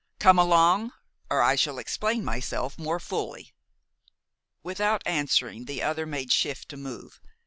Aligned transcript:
"Come 0.17 0.39
along, 0.39 0.93
or 1.29 1.43
I 1.43 1.55
shall 1.55 1.77
explain 1.77 2.25
myself 2.25 2.79
more 2.79 2.99
fully!" 2.99 3.53
Without 4.63 5.03
answering, 5.05 5.65
the 5.65 5.83
other 5.83 6.07
made 6.07 6.31
shift 6.31 6.69
to 6.69 6.77
move. 6.77 7.21